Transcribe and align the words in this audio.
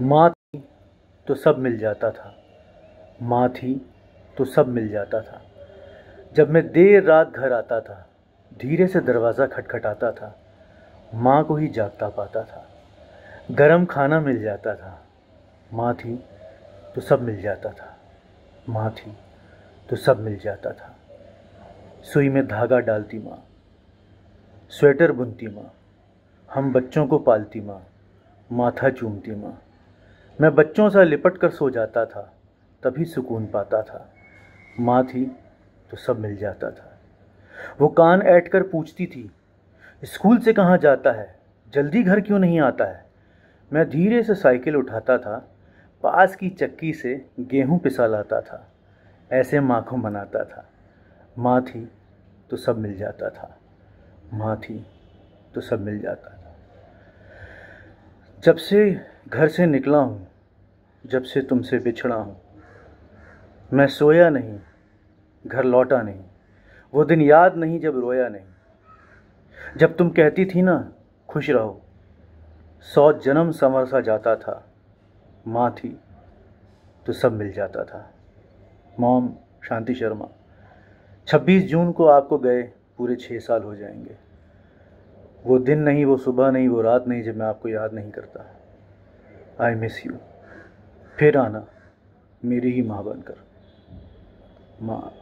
माँ 0.00 0.30
थी 0.30 0.68
तो 1.26 1.34
सब 1.34 1.58
मिल 1.58 1.78
जाता 1.78 2.10
था। 2.10 2.36
माँ 3.22 3.48
थी 3.48 3.86
तो 4.36 4.44
सब 4.44 4.68
मिल 4.68 4.88
जाता 4.88 5.20
था। 5.20 5.42
जब 6.36 6.50
मैं 6.50 6.72
देर 6.72 7.02
रात 7.02 7.30
घर 7.30 7.52
आता 7.52 7.80
था, 7.80 8.08
धीरे 8.58 8.86
से 8.86 9.00
दरवाज़ा 9.00 9.46
खटखटाता 9.46 10.12
था। 10.12 10.38
माँ 11.14 11.44
को 11.44 11.56
ही 11.56 11.68
जागता 11.68 12.08
पाता 12.08 12.42
था। 12.42 12.70
गरम 13.50 13.84
खाना 13.84 14.20
मिल 14.20 14.42
जाता 14.42 14.74
था। 14.74 15.06
माँ 15.72 15.94
थी 15.94 16.24
तो 16.94 17.00
सब 17.00 17.22
मिल 17.22 17.42
जाता 17.42 17.70
था। 17.70 17.96
माँ 18.68 18.90
थी 18.90 19.16
तो 19.90 19.96
सब 19.96 20.20
मिल 20.20 20.38
जाता 20.38 20.72
था। 20.72 20.96
सुई 22.02 22.28
में 22.28 22.46
धागा 22.46 22.78
डालती 22.78 23.18
माँ। 23.18 23.44
स्वेटर 24.68 25.12
बुनती 25.12 25.46
माँ। 25.46 25.74
हम 26.54 26.72
बच्चों 26.72 27.06
को 27.06 27.18
पालती 27.18 27.60
माँ। 27.60 27.86
माथा 28.52 28.90
चूमती 28.90 29.30
माँ। 29.30 29.60
मैं 30.38 30.54
बच्चों 30.54 30.88
से 30.90 31.04
लिपट 31.04 31.36
कर 31.38 31.50
सो 31.50 31.68
जाता 31.70 32.04
था, 32.06 32.22
तभी 32.82 33.04
सुकून 33.04 33.46
पाता 33.46 33.82
था। 33.82 34.08
माँ 34.80 35.04
थी 35.06 35.24
तो 35.90 35.96
सब 35.96 36.18
मिल 36.18 36.36
जाता 36.36 36.70
था। 36.70 36.90
वो 37.80 37.88
कान 37.88 38.22
ऐट 38.22 38.48
कर 38.48 38.62
पूछती 38.62 39.06
थी, 39.06 39.30
स्कूल 40.02 40.38
से 40.38 40.52
कहाँ 40.52 40.78
जाता 40.78 41.12
है? 41.12 41.34
जल्दी 41.72 42.02
घर 42.02 42.20
क्यों 42.20 42.38
नहीं 42.38 42.60
आता 42.60 42.84
है? 42.84 43.04
मैं 43.72 43.88
धीरे 43.90 44.22
से 44.22 44.34
साइकिल 44.34 44.76
उठाता 44.76 45.18
था, 45.18 45.36
पास 46.04 46.36
की 46.36 46.48
चक्की 46.50 46.92
से 46.92 47.14
गेहूँ 47.40 47.78
पिसा 47.78 48.06
लाता 48.06 48.40
था, 48.40 48.66
ऐसे 49.30 49.60
माँ 49.60 49.82
को 49.82 49.96
मनाता 49.96 50.44
था। 50.44 50.68
माँ 51.38 51.60
थी 51.64 51.88
तो 52.50 52.56
सब 52.56 52.78
मिल 52.78 52.96
जाता 52.96 53.30
था। 53.30 53.56
माँ 54.32 54.56
थी 54.56 54.86
तो 55.54 55.60
सब 55.60 55.80
मिल 55.80 56.00
जाता 56.00 56.30
था। 56.30 56.43
जब 58.44 58.56
से 58.56 59.00
घर 59.28 59.48
से 59.48 59.66
निकला 59.66 59.98
हूँ, 59.98 60.28
जब 61.06 61.22
से 61.22 61.40
तुमसे 61.40 61.78
बिछड़ा 61.78 62.16
हूँ, 62.16 62.40
मैं 63.72 63.86
सोया 63.86 64.30
नहीं, 64.30 64.60
घर 65.46 65.64
लौटा 65.64 66.02
नहीं, 66.02 66.24
वो 66.94 67.04
दिन 67.04 67.22
याद 67.22 67.56
नहीं 67.56 67.80
जब 67.80 67.98
रोया 67.98 68.28
नहीं। 68.28 68.44
जब 69.76 69.96
तुम 69.96 70.10
कहती 70.10 70.44
थी 70.44 70.62
ना, 70.62 70.92
खुश 71.28 71.50
रहो, 71.50 71.82
सौ 72.80 73.12
जन्म 73.12 73.50
संवर 73.50 73.86
सा 73.86 74.00
जाता 74.00 74.36
था, 74.36 74.68
माँ 75.46 75.70
थी 75.70 76.00
तो 77.06 77.12
सब 77.12 77.32
मिल 77.32 77.52
जाता 77.52 77.84
था। 77.84 78.14
मॉम 79.00 79.34
शांति 79.68 79.94
शर्मा 79.94 80.28
26 81.26 81.62
जून 81.62 81.92
को 81.92 82.06
आपको 82.06 82.38
गए, 82.38 82.62
पूरे 82.98 83.16
छः 83.16 83.38
साल 83.38 83.62
हो 83.62 83.76
जाएँगे। 83.76 84.23
वो 85.46 85.58
दिन 85.58 85.78
नहीं, 85.78 86.04
वो 86.04 86.16
सुबह 86.16 86.50
नहीं, 86.50 86.68
वो 86.68 86.80
रात 86.80 87.08
नहीं, 87.08 87.22
जब 87.22 87.36
मैं 87.36 87.46
आपको 87.46 87.68
याद 87.68 87.92
नहीं 87.92 88.10
करता। 88.10 88.46
आई 89.60 89.74
मिस 89.74 90.06
यू 90.06 90.12
फिर 91.18 91.36
आना, 91.36 91.66
मेरी 92.44 92.72
ही 92.72 92.82
माँ 92.82 93.04
बनकर। 93.04 93.34
माँ। 94.82 95.12